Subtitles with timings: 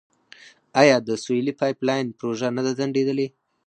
[0.81, 3.27] آیا د سولې پایپ لاین پروژه نه ده ځنډیدلې؟